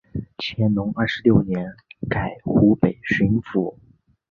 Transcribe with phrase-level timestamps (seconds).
[0.39, 1.75] 乾隆二十九年
[2.09, 3.75] 改湖北巡抚。